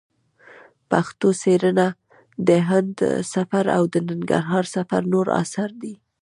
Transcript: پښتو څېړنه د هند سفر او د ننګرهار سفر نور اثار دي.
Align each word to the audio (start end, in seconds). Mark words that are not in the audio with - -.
پښتو 0.89 1.27
څېړنه 1.41 1.87
د 2.47 2.49
هند 2.69 2.95
سفر 3.33 3.65
او 3.77 3.83
د 3.93 3.95
ننګرهار 4.09 4.65
سفر 4.75 5.01
نور 5.13 5.27
اثار 5.41 5.71
دي. 5.81 5.93